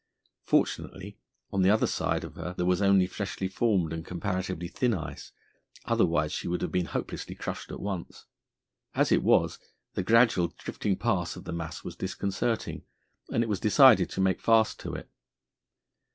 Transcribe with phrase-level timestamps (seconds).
[0.41, 1.19] Fortunately
[1.53, 5.31] on the other side of her there was only freshly formed and comparatively thin ice,
[5.85, 8.25] otherwise she would have been hopelessly crushed at once.
[8.95, 9.59] As it was,
[9.93, 12.81] the gradual drifting past of the mass was disconcerting,
[13.31, 15.07] and it was decided to make fast to it.